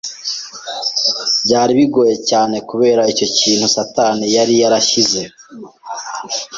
Byari 1.45 1.71
bingoye 1.77 2.15
cyane 2.29 2.55
kubera 2.69 3.01
icyo 3.11 3.25
kintu 3.37 3.65
satani 3.75 4.25
yari 4.35 4.53
yarashyize 4.61 5.21